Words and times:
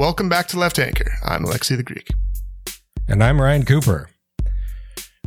Welcome 0.00 0.30
back 0.30 0.48
to 0.48 0.58
Left 0.58 0.78
Anchor. 0.78 1.12
I'm 1.22 1.44
Alexi 1.44 1.76
the 1.76 1.82
Greek. 1.82 2.08
And 3.06 3.22
I'm 3.22 3.38
Ryan 3.38 3.66
Cooper. 3.66 4.08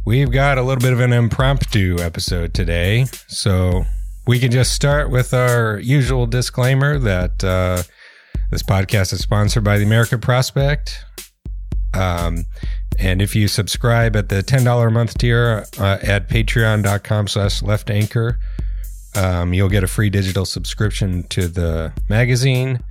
We've 0.04 0.32
got 0.32 0.58
a 0.58 0.64
little 0.64 0.82
bit 0.82 0.94
of 0.94 1.00
an 1.00 1.14
impromptu 1.14 1.98
episode 2.00 2.56
today. 2.56 3.06
So 3.28 3.86
we 4.26 4.40
can 4.40 4.50
just 4.50 4.74
start 4.74 5.12
with 5.12 5.32
our 5.32 5.78
usual 5.78 6.26
disclaimer 6.26 6.98
that 6.98 7.44
uh, 7.44 7.84
this 8.50 8.64
podcast 8.64 9.14
is 9.14 9.20
sponsored 9.20 9.64
by 9.64 9.78
the 9.78 9.84
American 9.84 10.20
Prospect. 10.20 11.06
Um, 11.94 12.46
and 12.98 13.22
if 13.22 13.36
you 13.36 13.48
subscribe 13.48 14.16
at 14.16 14.30
the 14.30 14.42
$10 14.42 14.88
a 14.88 14.90
month 14.90 15.20
tier 15.20 15.68
uh, 15.78 16.00
at 16.02 16.28
patreon.com 16.30 17.28
slash 17.28 17.62
left 17.62 17.92
anchor, 17.92 18.40
um, 19.14 19.54
you'll 19.54 19.70
get 19.70 19.84
a 19.84 19.88
free 19.88 20.10
digital 20.10 20.46
subscription 20.46 21.28
to 21.28 21.48
the 21.48 21.94
magazine. 22.10 22.84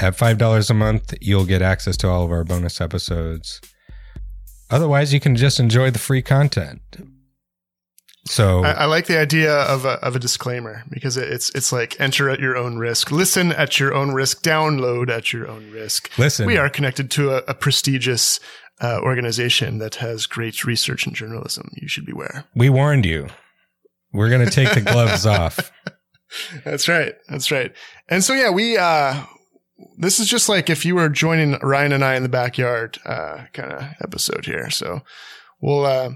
At 0.00 0.16
$5 0.16 0.70
a 0.70 0.74
month, 0.74 1.14
you'll 1.20 1.46
get 1.46 1.62
access 1.62 1.96
to 1.98 2.08
all 2.08 2.24
of 2.24 2.32
our 2.32 2.44
bonus 2.44 2.80
episodes. 2.80 3.60
Otherwise, 4.70 5.12
you 5.12 5.20
can 5.20 5.36
just 5.36 5.60
enjoy 5.60 5.90
the 5.90 5.98
free 5.98 6.22
content. 6.22 6.80
So 8.26 8.64
I, 8.64 8.70
I 8.70 8.84
like 8.86 9.06
the 9.06 9.18
idea 9.18 9.52
of 9.52 9.84
a, 9.84 10.02
of 10.04 10.16
a 10.16 10.18
disclaimer 10.18 10.82
because 10.90 11.18
it, 11.18 11.30
it's 11.30 11.54
it's 11.54 11.72
like 11.72 12.00
enter 12.00 12.30
at 12.30 12.40
your 12.40 12.56
own 12.56 12.78
risk, 12.78 13.10
listen 13.10 13.52
at 13.52 13.78
your 13.78 13.92
own 13.94 14.12
risk, 14.12 14.42
download 14.42 15.10
at 15.10 15.32
your 15.32 15.46
own 15.46 15.70
risk. 15.70 16.10
Listen. 16.18 16.46
we 16.46 16.56
are 16.56 16.70
connected 16.70 17.10
to 17.12 17.34
a, 17.34 17.42
a 17.46 17.54
prestigious 17.54 18.40
uh, 18.80 18.98
organization 19.02 19.76
that 19.78 19.96
has 19.96 20.26
great 20.26 20.64
research 20.64 21.06
and 21.06 21.14
journalism. 21.14 21.68
You 21.74 21.86
should 21.86 22.06
beware. 22.06 22.46
we 22.54 22.70
warned 22.70 23.04
you. 23.04 23.28
We're 24.14 24.30
going 24.30 24.44
to 24.44 24.50
take 24.50 24.72
the 24.72 24.80
gloves 24.80 25.26
off. 25.26 25.70
That's 26.64 26.88
right. 26.88 27.14
That's 27.28 27.50
right. 27.50 27.72
And 28.08 28.24
so 28.24 28.32
yeah, 28.32 28.50
we 28.50 28.78
uh 28.78 29.22
this 29.98 30.18
is 30.18 30.28
just 30.28 30.48
like 30.48 30.70
if 30.70 30.84
you 30.84 30.94
were 30.94 31.08
joining 31.08 31.58
Ryan 31.60 31.92
and 31.92 32.04
I 32.04 32.16
in 32.16 32.22
the 32.22 32.28
backyard 32.28 32.98
uh 33.04 33.44
kind 33.52 33.72
of 33.72 33.82
episode 34.00 34.46
here. 34.46 34.70
So 34.70 35.02
we'll 35.60 35.84
uh 35.86 36.10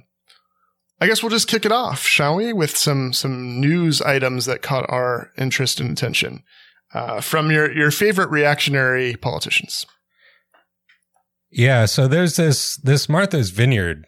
I 1.00 1.06
guess 1.06 1.22
we'll 1.22 1.30
just 1.30 1.48
kick 1.48 1.64
it 1.64 1.72
off, 1.72 2.02
shall 2.02 2.36
we, 2.36 2.52
with 2.52 2.76
some 2.76 3.12
some 3.12 3.60
news 3.60 4.02
items 4.02 4.46
that 4.46 4.62
caught 4.62 4.88
our 4.88 5.30
interest 5.38 5.80
and 5.80 5.90
attention 5.90 6.42
uh, 6.92 7.20
from 7.20 7.50
your 7.50 7.70
your 7.72 7.90
favorite 7.90 8.30
reactionary 8.30 9.14
politicians. 9.16 9.86
Yeah, 11.50 11.86
so 11.86 12.08
there's 12.08 12.36
this 12.36 12.76
this 12.78 13.08
Martha's 13.08 13.50
Vineyard 13.50 14.06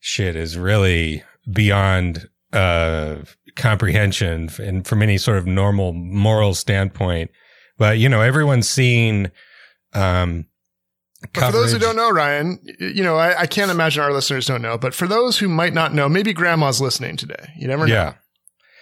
shit 0.00 0.34
is 0.36 0.58
really 0.58 1.22
beyond 1.50 2.28
uh 2.52 3.16
comprehension 3.54 4.48
and 4.58 4.86
from 4.86 5.02
any 5.02 5.18
sort 5.18 5.38
of 5.38 5.46
normal 5.46 5.92
moral 5.92 6.54
standpoint. 6.54 7.30
But 7.82 7.98
you 7.98 8.08
know, 8.08 8.20
everyone's 8.20 8.68
seen 8.68 9.32
um 9.92 10.46
But 11.34 11.46
for 11.46 11.50
those 11.50 11.72
who 11.72 11.80
don't 11.80 11.96
know, 11.96 12.10
Ryan, 12.10 12.60
you 12.78 13.02
know 13.02 13.16
I, 13.16 13.40
I 13.40 13.46
can't 13.46 13.72
imagine 13.72 14.04
our 14.04 14.12
listeners 14.12 14.46
don't 14.46 14.62
know. 14.62 14.78
But 14.78 14.94
for 14.94 15.08
those 15.08 15.36
who 15.36 15.48
might 15.48 15.74
not 15.74 15.92
know, 15.92 16.08
maybe 16.08 16.32
Grandma's 16.32 16.80
listening 16.80 17.16
today. 17.16 17.44
You 17.58 17.66
never 17.66 17.88
know. 17.88 17.92
Yeah. 17.92 18.14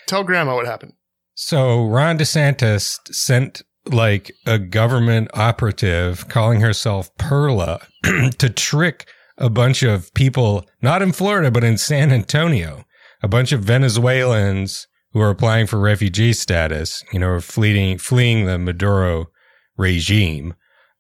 Tell 0.07 0.23
Grandma 0.23 0.55
what 0.55 0.67
happened. 0.67 0.93
So 1.35 1.87
Ron 1.87 2.19
DeSantis 2.19 2.99
sent 3.11 3.63
like 3.87 4.33
a 4.45 4.59
government 4.59 5.31
operative 5.33 6.29
calling 6.29 6.61
herself 6.61 7.09
Perla 7.17 7.81
to 8.37 8.51
trick 8.51 9.09
a 9.39 9.49
bunch 9.49 9.83
of 9.83 10.13
people, 10.13 10.67
not 10.83 11.01
in 11.01 11.13
Florida, 11.13 11.51
but 11.51 11.65
in 11.65 11.79
San 11.79 12.13
Antonio, 12.13 12.85
a 13.23 13.29
bunch 13.29 13.53
of 13.53 13.65
Venezuelans 13.65 14.87
who 15.13 15.21
are 15.21 15.31
applying 15.31 15.67
for 15.67 15.79
refugee 15.79 16.33
status, 16.33 17.05
you 17.13 17.19
know, 17.19 17.41
fleeing, 17.41 17.99
fleeing 17.99 18.47
the 18.47 18.59
Maduro 18.59 19.27
regime, 19.77 20.55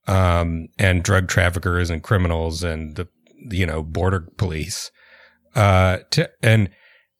um, 0.06 0.68
and 0.78 1.02
drug 1.02 1.28
traffickers 1.28 1.90
and 1.90 2.02
criminals 2.02 2.62
and 2.64 2.96
the, 2.96 3.08
you 3.50 3.66
know, 3.66 3.82
border 3.82 4.28
police. 4.36 4.90
Uh, 5.54 5.98
and 6.42 6.70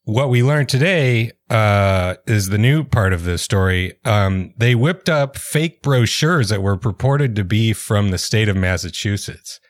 what 0.05 0.31
we 0.31 0.43
learned 0.43 0.69
today 0.69 1.31
uh, 1.51 2.17
is 2.27 2.49
the 2.49 2.59
new 2.59 2.83
part 2.83 3.13
of 3.13 3.25
this 3.25 3.43
story. 3.43 3.95
Um, 4.05 4.53
they 4.57 4.75
whipped 4.75 5.09
up 5.09 5.37
fake 5.37 5.83
brochures 5.83 6.49
that 6.49 6.63
were 6.63 6.77
purported 6.77 7.37
to 7.37 7.45
be 7.45 7.73
from 7.73 8.11
the 8.11 8.19
state 8.19 8.49
of 8.49 8.57
Massachusetts. 8.57 9.61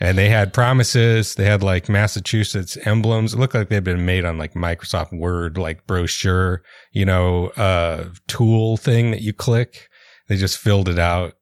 And 0.00 0.16
they 0.16 0.28
had 0.28 0.52
promises. 0.52 1.34
They 1.34 1.44
had 1.44 1.62
like 1.62 1.88
Massachusetts 1.88 2.78
emblems. 2.84 3.34
It 3.34 3.38
looked 3.38 3.54
like 3.54 3.68
they'd 3.68 3.82
been 3.82 4.06
made 4.06 4.24
on 4.24 4.38
like 4.38 4.54
Microsoft 4.54 5.16
Word, 5.16 5.58
like 5.58 5.86
brochure, 5.86 6.62
you 6.92 7.04
know, 7.04 7.48
uh, 7.48 8.10
tool 8.28 8.76
thing 8.76 9.10
that 9.10 9.22
you 9.22 9.32
click. 9.32 9.88
They 10.28 10.36
just 10.36 10.58
filled 10.58 10.88
it 10.88 10.98
out. 10.98 11.34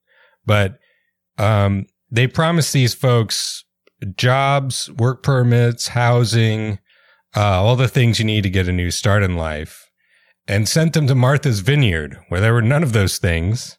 But, 0.46 0.78
um, 1.38 1.86
they 2.10 2.26
promised 2.26 2.72
these 2.72 2.94
folks 2.94 3.64
jobs, 4.16 4.90
work 4.92 5.22
permits, 5.22 5.88
housing, 5.88 6.78
uh, 7.36 7.62
all 7.62 7.76
the 7.76 7.88
things 7.88 8.18
you 8.18 8.24
need 8.24 8.42
to 8.42 8.50
get 8.50 8.68
a 8.68 8.72
new 8.72 8.90
start 8.90 9.22
in 9.22 9.36
life, 9.36 9.90
and 10.46 10.68
sent 10.68 10.92
them 10.92 11.06
to 11.06 11.14
Martha's 11.14 11.60
Vineyard, 11.60 12.18
where 12.28 12.40
there 12.40 12.54
were 12.54 12.62
none 12.62 12.82
of 12.82 12.92
those 12.92 13.18
things. 13.18 13.76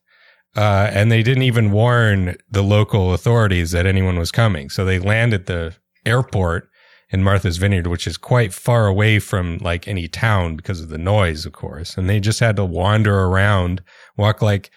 Uh, 0.58 0.90
and 0.92 1.12
they 1.12 1.22
didn't 1.22 1.44
even 1.44 1.72
warn 1.72 2.36
the 2.50 2.64
local 2.64 3.14
authorities 3.14 3.72
that 3.72 3.86
anyone 3.86 4.18
was 4.18 4.32
coming. 4.32 4.70
So 4.70 4.84
they 4.84 4.98
landed 5.00 5.42
at 5.42 5.46
the 5.46 5.76
airport 6.06 6.68
in 7.10 7.24
Martha's 7.24 7.58
Vineyard, 7.58 7.88
which 7.88 8.08
is 8.08 8.18
quite 8.18 8.54
far 8.54 8.88
away 8.88 9.20
from 9.20 9.60
like 9.60 9.88
any 9.88 10.08
town 10.08 10.56
because 10.56 10.82
of 10.82 10.90
the 10.90 10.98
noise, 10.98 11.46
of 11.46 11.54
course. 11.54 11.96
And 11.98 12.10
they 12.10 12.20
just 12.20 12.40
had 12.40 12.56
to 12.56 12.66
wander 12.66 13.20
around, 13.26 13.82
walk 14.18 14.42
like, 14.42 14.72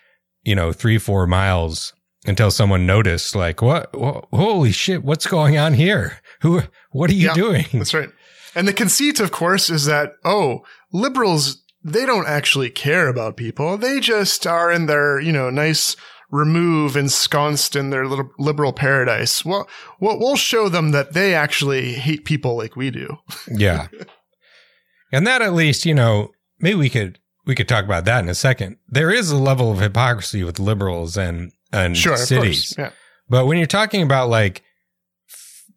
you 0.45 0.55
know, 0.55 0.73
three, 0.73 0.99
four 0.99 1.27
miles 1.27 1.93
until 2.27 2.51
someone 2.51 2.85
noticed, 2.87 3.35
like, 3.35 3.63
what, 3.63 3.99
Wha- 3.99 4.21
holy 4.33 4.73
shit, 4.73 5.03
what's 5.03 5.27
going 5.27 5.57
on 5.57 5.73
here? 5.73 6.19
Who, 6.43 6.63
what 6.91 7.09
are 7.11 7.15
you 7.15 7.29
Yeah. 7.29 7.35
doing? 7.35 7.65
That's 7.73 7.95
right. 7.95 8.11
And 8.55 8.69
the 8.69 8.75
conceit, 8.75 9.19
of 9.21 9.31
course, 9.33 9.71
is 9.71 9.87
that, 9.87 10.13
oh, 10.25 10.61
liberals, 10.93 11.63
they 11.83 12.07
don't 12.07 12.27
actually 12.27 12.71
care 12.71 13.09
about 13.09 13.37
people. 13.37 13.77
They 13.77 14.01
just 14.01 14.47
are 14.47 14.71
in 14.71 14.87
their, 14.87 15.21
you 15.21 15.33
know, 15.33 15.51
nice 15.51 15.97
remove 16.31 16.97
ensconced 16.97 17.75
in 17.75 17.91
their 17.91 18.07
little 18.07 18.31
liberal 18.39 18.73
paradise. 18.73 19.45
Well, 19.45 19.69
well, 19.99 20.19
we'll 20.19 20.37
show 20.37 20.69
them 20.69 20.93
that 20.93 21.13
they 21.13 21.35
actually 21.35 21.95
hate 21.95 22.25
people 22.25 22.57
like 22.57 22.77
we 22.77 22.91
do. 22.91 23.17
Yeah. 23.49 23.89
and 25.13 25.27
that 25.27 25.43
at 25.43 25.55
least, 25.55 25.85
you 25.85 25.95
know, 25.95 26.31
maybe 26.59 26.79
we 26.79 26.91
could 26.91 27.19
we 27.47 27.55
could 27.55 27.69
talk 27.69 27.85
about 27.85 28.05
that 28.05 28.23
in 28.23 28.29
a 28.29 28.35
second. 28.35 28.77
There 28.89 29.11
is 29.11 29.31
a 29.31 29.37
level 29.37 29.73
of 29.73 29.81
hypocrisy 29.81 30.45
with 30.45 30.59
liberals 30.61 31.17
and 31.17 31.53
and 31.73 31.97
Sure, 31.97 32.17
cities. 32.17 32.75
Yeah. 32.79 32.91
But 33.29 33.47
when 33.47 33.59
you're 33.59 33.67
talking 33.67 34.03
about 34.03 34.29
like 34.29 34.63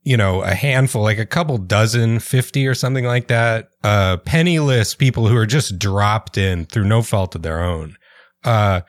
you 0.04 0.18
know, 0.18 0.42
a 0.42 0.54
handful, 0.54 1.02
like 1.02 1.18
a 1.18 1.26
couple 1.26 1.58
dozen, 1.58 2.20
50 2.20 2.68
or 2.68 2.76
something 2.76 3.06
like 3.06 3.28
that, 3.28 3.70
uh 3.84 4.18
penniless 4.18 4.96
people 4.96 5.28
who 5.28 5.38
are 5.38 5.46
just 5.46 5.80
dropped 5.80 6.38
in 6.38 6.66
through 6.66 6.86
no 6.86 7.02
fault 7.02 7.36
of 7.36 7.42
their 7.42 7.62
own. 7.62 7.96
Uh 8.44 8.82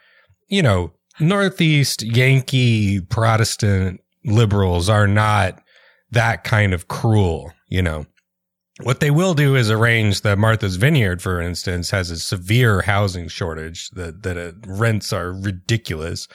you 0.49 0.63
know, 0.63 0.93
Northeast 1.21 2.03
Yankee 2.03 3.01
Protestant 3.01 4.01
liberals 4.25 4.89
are 4.89 5.07
not 5.07 5.63
that 6.11 6.45
kind 6.45 6.73
of 6.75 6.89
cruel, 6.89 7.53
you 7.69 7.83
know. 7.83 8.07
What 8.83 8.99
they 8.99 9.13
will 9.13 9.35
do 9.35 9.55
is 9.55 9.71
arrange 9.71 10.23
that 10.23 10.39
Martha's 10.39 10.77
Vineyard, 10.77 11.23
for 11.23 11.41
instance, 11.41 11.91
has 11.91 12.11
a 12.11 12.19
severe 12.19 12.83
housing 12.83 13.29
shortage 13.29 13.89
that 13.91 14.25
that 14.25 14.37
uh, 14.37 14.53
rents 14.67 15.13
are 15.13 15.33
ridiculous, 15.33 16.27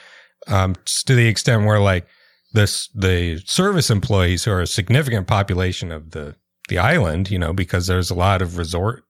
um, 0.48 0.76
to 1.06 1.16
the 1.16 1.28
extent 1.28 1.66
where 1.66 1.82
like 1.82 2.08
this 2.54 2.90
the 2.96 3.42
service 3.46 3.90
employees 3.90 4.44
who 4.44 4.52
are 4.52 4.62
a 4.62 4.68
significant 4.68 5.28
population 5.28 5.92
of 5.92 6.12
the 6.12 6.36
the 6.68 6.78
island, 6.78 7.32
you 7.32 7.40
know, 7.40 7.54
because 7.54 7.88
there's 7.88 8.10
a 8.10 8.16
lot 8.16 8.42
of 8.42 8.58
resort 8.58 9.04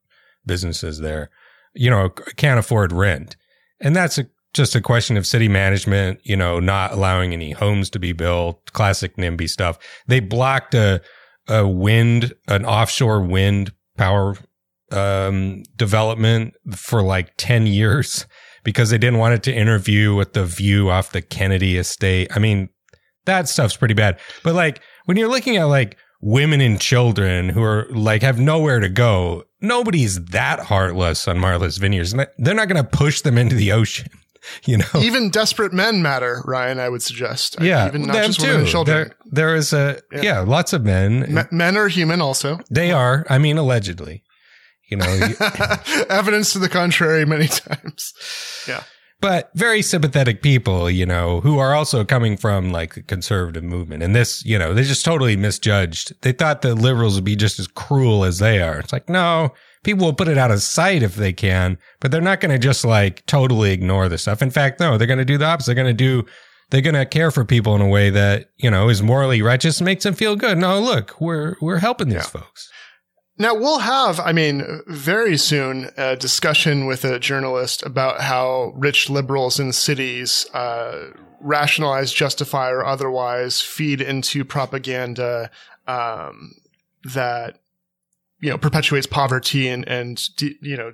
businesses 0.45 0.99
there, 0.99 1.29
you 1.73 1.89
know, 1.89 2.09
can't 2.37 2.59
afford 2.59 2.91
rent, 2.91 3.35
and 3.79 3.95
that's 3.95 4.17
a 4.17 4.27
just 4.53 4.75
a 4.75 4.81
question 4.81 5.15
of 5.15 5.27
city 5.27 5.47
management, 5.47 6.19
you 6.23 6.35
know, 6.35 6.59
not 6.59 6.91
allowing 6.91 7.33
any 7.33 7.51
homes 7.51 7.89
to 7.91 7.99
be 7.99 8.13
built, 8.13 8.73
classic 8.73 9.15
NIMBY 9.15 9.47
stuff. 9.47 9.77
They 10.07 10.19
blocked 10.19 10.73
a 10.73 11.01
a 11.47 11.67
wind, 11.67 12.33
an 12.47 12.65
offshore 12.65 13.21
wind 13.21 13.73
power 13.97 14.37
um, 14.91 15.63
development 15.75 16.53
for 16.75 17.01
like 17.01 17.33
10 17.37 17.67
years 17.67 18.25
because 18.63 18.89
they 18.89 18.97
didn't 18.97 19.19
want 19.19 19.33
it 19.33 19.43
to 19.43 19.53
interview 19.53 20.15
with 20.15 20.33
the 20.33 20.45
view 20.45 20.89
off 20.89 21.11
the 21.11 21.21
Kennedy 21.21 21.77
estate. 21.77 22.29
I 22.35 22.39
mean, 22.39 22.69
that 23.25 23.49
stuff's 23.49 23.75
pretty 23.77 23.93
bad. 23.93 24.19
But 24.43 24.55
like 24.55 24.81
when 25.05 25.17
you're 25.17 25.29
looking 25.29 25.57
at 25.57 25.65
like 25.65 25.97
women 26.21 26.61
and 26.61 26.79
children 26.79 27.49
who 27.49 27.61
are 27.63 27.87
like 27.91 28.21
have 28.23 28.39
nowhere 28.39 28.79
to 28.79 28.89
go, 28.89 29.43
nobody's 29.61 30.23
that 30.25 30.59
heartless 30.61 31.27
on 31.27 31.39
Martha's 31.39 31.77
Vineyards. 31.77 32.13
They're 32.37 32.53
not 32.55 32.67
going 32.67 32.83
to 32.83 32.89
push 32.89 33.21
them 33.21 33.37
into 33.37 33.55
the 33.55 33.71
ocean. 33.71 34.09
You 34.63 34.77
know, 34.77 34.85
Even 35.01 35.29
desperate 35.31 35.73
men 35.73 36.01
matter, 36.01 36.41
Ryan, 36.45 36.79
I 36.79 36.87
would 36.87 37.01
suggest. 37.03 37.57
yeah, 37.59 37.87
Even 37.87 38.03
not 38.03 38.13
them 38.13 38.25
just 38.27 38.39
women 38.39 38.59
and 38.61 38.67
children. 38.69 38.95
There, 39.09 39.15
there 39.25 39.55
is 39.55 39.73
a 39.73 39.99
Yeah. 40.13 40.21
yeah. 40.21 40.39
lots 40.39 40.71
of 40.71 40.85
men. 40.85 41.25
Me- 41.33 41.41
men 41.51 41.75
are 41.75 41.89
human 41.89 42.21
also. 42.21 42.57
They 42.71 42.93
are. 42.93 43.25
I 43.29 43.37
mean, 43.37 43.57
allegedly. 43.57 44.23
You 44.89 44.95
know, 44.95 45.13
you- 45.13 45.35
Evidence 46.09 46.53
to 46.53 46.59
the 46.59 46.69
contrary 46.69 47.25
many 47.25 47.47
times. 47.49 48.13
Yeah. 48.65 48.83
But 49.21 49.51
very 49.53 49.81
sympathetic 49.81 50.41
people, 50.41 50.89
you 50.89 51.05
know, 51.05 51.41
who 51.41 51.59
are 51.59 51.75
also 51.75 52.05
coming 52.05 52.37
from 52.37 52.71
like 52.71 52.93
the 52.93 53.01
conservative 53.01 53.63
movement. 53.63 54.01
And 54.01 54.15
this, 54.15 54.45
you 54.45 54.57
know, 54.57 54.73
they 54.73 54.83
just 54.83 55.03
totally 55.03 55.35
misjudged. 55.35 56.13
They 56.21 56.31
thought 56.31 56.61
the 56.61 56.75
liberals 56.75 57.15
would 57.15 57.25
be 57.25 57.35
just 57.35 57.59
as 57.59 57.67
cruel 57.67 58.23
as 58.23 58.39
they 58.39 58.61
are. 58.61 58.79
It's 58.79 58.93
like, 58.93 59.09
no, 59.09 59.53
people 59.83 60.05
will 60.05 60.13
put 60.13 60.29
it 60.29 60.37
out 60.37 60.51
of 60.51 60.61
sight 60.61 61.03
if 61.03 61.15
they 61.15 61.33
can, 61.33 61.77
but 61.99 62.11
they're 62.11 62.21
not 62.21 62.39
going 62.39 62.51
to 62.51 62.59
just 62.59 62.85
like 62.85 63.25
totally 63.25 63.71
ignore 63.71 64.07
the 64.07 64.17
stuff. 64.17 64.41
In 64.41 64.51
fact, 64.51 64.79
no, 64.79 64.97
they're 64.97 65.07
going 65.07 65.19
to 65.19 65.25
do 65.25 65.37
the 65.37 65.45
opposite. 65.45 65.75
They're 65.75 65.83
going 65.83 65.97
to 65.97 66.03
do, 66.03 66.25
they're 66.69 66.81
going 66.81 66.95
to 66.95 67.05
care 67.05 67.31
for 67.31 67.43
people 67.43 67.75
in 67.75 67.81
a 67.81 67.87
way 67.87 68.09
that, 68.09 68.51
you 68.57 68.71
know, 68.71 68.87
is 68.87 69.03
morally 69.03 69.41
righteous, 69.41 69.81
makes 69.81 70.03
them 70.03 70.13
feel 70.13 70.37
good. 70.37 70.57
No, 70.57 70.79
look, 70.79 71.19
we're, 71.19 71.55
we're 71.61 71.79
helping 71.79 72.07
these 72.07 72.17
yeah. 72.17 72.41
folks. 72.41 72.69
Now 73.41 73.55
we'll 73.55 73.79
have, 73.79 74.19
I 74.19 74.33
mean, 74.33 74.81
very 74.85 75.37
soon 75.37 75.89
a 75.95 76.17
discussion 76.17 76.85
with 76.85 77.05
a 77.05 77.19
journalist 77.19 77.81
about 77.83 78.19
how 78.19 78.73
rich 78.75 79.09
liberals 79.09 79.61
in 79.61 79.71
cities 79.71 80.45
uh, 80.53 81.11
rationalize, 81.39 82.11
justify, 82.11 82.69
or 82.69 82.85
otherwise 82.85 83.61
feed 83.61 84.01
into 84.01 84.43
propaganda 84.43 85.49
um, 85.87 86.51
that 87.05 87.61
you 88.41 88.49
know 88.49 88.57
perpetuates 88.57 89.07
poverty 89.07 89.69
and 89.69 89.87
and 89.87 90.35
de- 90.35 90.57
you 90.61 90.75
know 90.75 90.93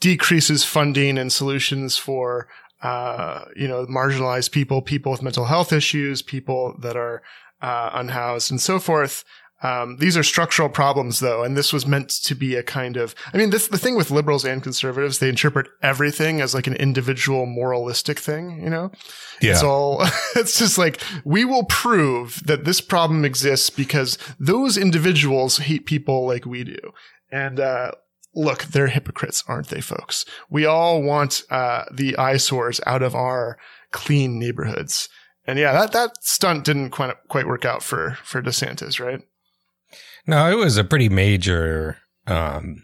decreases 0.00 0.64
funding 0.64 1.18
and 1.18 1.30
solutions 1.30 1.98
for 1.98 2.48
uh, 2.82 3.44
you 3.54 3.68
know 3.68 3.84
marginalized 3.84 4.50
people, 4.50 4.80
people 4.80 5.12
with 5.12 5.22
mental 5.22 5.44
health 5.44 5.74
issues, 5.74 6.22
people 6.22 6.74
that 6.80 6.96
are 6.96 7.22
uh, 7.60 7.90
unhoused, 7.92 8.50
and 8.50 8.62
so 8.62 8.78
forth. 8.78 9.24
Um, 9.62 9.96
these 9.98 10.16
are 10.16 10.22
structural 10.22 10.68
problems 10.68 11.20
though, 11.20 11.44
and 11.44 11.56
this 11.56 11.72
was 11.72 11.86
meant 11.86 12.08
to 12.24 12.34
be 12.34 12.56
a 12.56 12.62
kind 12.62 12.96
of, 12.96 13.14
I 13.32 13.36
mean, 13.36 13.50
this, 13.50 13.68
the 13.68 13.78
thing 13.78 13.94
with 13.94 14.10
liberals 14.10 14.44
and 14.44 14.62
conservatives, 14.62 15.18
they 15.18 15.28
interpret 15.28 15.68
everything 15.82 16.40
as 16.40 16.54
like 16.54 16.66
an 16.66 16.74
individual 16.76 17.46
moralistic 17.46 18.18
thing, 18.18 18.60
you 18.62 18.68
know? 18.68 18.90
Yeah. 19.40 19.52
It's 19.52 19.62
all, 19.62 20.02
it's 20.36 20.58
just 20.58 20.78
like, 20.78 21.00
we 21.24 21.44
will 21.44 21.64
prove 21.64 22.42
that 22.44 22.64
this 22.64 22.80
problem 22.80 23.24
exists 23.24 23.70
because 23.70 24.18
those 24.38 24.76
individuals 24.76 25.58
hate 25.58 25.86
people 25.86 26.26
like 26.26 26.44
we 26.44 26.64
do. 26.64 26.78
And, 27.30 27.60
uh, 27.60 27.92
look, 28.34 28.64
they're 28.64 28.88
hypocrites, 28.88 29.44
aren't 29.46 29.68
they, 29.68 29.80
folks? 29.80 30.24
We 30.50 30.66
all 30.66 31.02
want, 31.02 31.42
uh, 31.50 31.84
the 31.92 32.16
eyesores 32.16 32.80
out 32.86 33.02
of 33.02 33.14
our 33.14 33.58
clean 33.92 34.38
neighborhoods. 34.38 35.08
And 35.46 35.58
yeah, 35.58 35.72
that, 35.72 35.92
that 35.92 36.22
stunt 36.22 36.64
didn't 36.64 36.90
quite, 36.90 37.14
quite 37.28 37.46
work 37.46 37.64
out 37.64 37.82
for, 37.82 38.18
for 38.22 38.42
DeSantis, 38.42 38.98
right? 38.98 39.22
No, 40.26 40.50
it 40.50 40.56
was 40.56 40.76
a 40.76 40.84
pretty 40.84 41.08
major 41.08 41.98
um, 42.26 42.82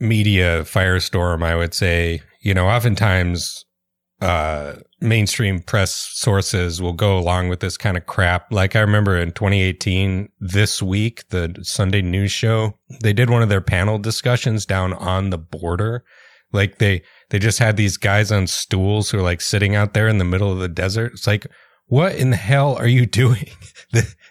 media 0.00 0.62
firestorm, 0.62 1.42
I 1.42 1.56
would 1.56 1.74
say. 1.74 2.20
You 2.40 2.54
know, 2.54 2.68
oftentimes 2.68 3.64
uh, 4.20 4.74
mainstream 5.00 5.60
press 5.60 6.10
sources 6.12 6.82
will 6.82 6.92
go 6.92 7.16
along 7.18 7.48
with 7.48 7.60
this 7.60 7.76
kind 7.76 7.96
of 7.96 8.06
crap. 8.06 8.52
Like 8.52 8.74
I 8.74 8.80
remember 8.80 9.16
in 9.16 9.32
2018, 9.32 10.28
this 10.40 10.82
week, 10.82 11.28
the 11.28 11.54
Sunday 11.62 12.02
news 12.02 12.32
show, 12.32 12.74
they 13.02 13.12
did 13.12 13.30
one 13.30 13.42
of 13.42 13.48
their 13.48 13.60
panel 13.60 13.98
discussions 13.98 14.66
down 14.66 14.92
on 14.94 15.30
the 15.30 15.38
border. 15.38 16.04
Like 16.52 16.78
they, 16.78 17.02
they 17.30 17.38
just 17.38 17.58
had 17.58 17.76
these 17.76 17.96
guys 17.96 18.32
on 18.32 18.46
stools 18.46 19.10
who 19.10 19.18
are 19.18 19.22
like 19.22 19.40
sitting 19.40 19.76
out 19.76 19.94
there 19.94 20.08
in 20.08 20.18
the 20.18 20.24
middle 20.24 20.50
of 20.50 20.58
the 20.58 20.68
desert. 20.68 21.12
It's 21.12 21.26
like, 21.26 21.46
what 21.86 22.14
in 22.16 22.30
the 22.30 22.36
hell 22.36 22.74
are 22.76 22.88
you 22.88 23.06
doing? 23.06 23.48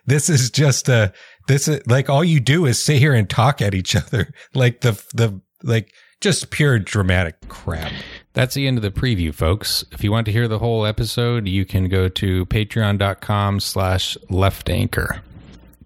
this 0.05 0.29
is 0.29 0.49
just 0.49 0.89
a, 0.89 1.13
this 1.47 1.67
is 1.67 1.85
like 1.87 2.09
all 2.09 2.23
you 2.23 2.39
do 2.39 2.65
is 2.65 2.81
sit 2.81 2.99
here 2.99 3.13
and 3.13 3.29
talk 3.29 3.61
at 3.61 3.73
each 3.73 3.95
other. 3.95 4.31
Like 4.53 4.81
the, 4.81 4.91
the, 5.13 5.41
like 5.63 5.93
just 6.21 6.49
pure 6.49 6.79
dramatic 6.79 7.35
crap. 7.47 7.91
That's 8.33 8.53
the 8.53 8.67
end 8.67 8.77
of 8.77 8.83
the 8.83 8.91
preview, 8.91 9.33
folks. 9.33 9.83
If 9.91 10.03
you 10.03 10.11
want 10.11 10.25
to 10.25 10.31
hear 10.31 10.47
the 10.47 10.59
whole 10.59 10.85
episode, 10.85 11.47
you 11.47 11.65
can 11.65 11.89
go 11.89 12.07
to 12.09 12.45
patreon.com 12.45 13.59
slash 13.59 14.17
left 14.29 14.69
anchor. 14.69 15.21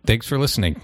Thanks 0.05 0.27
for 0.27 0.37
listening. 0.37 0.81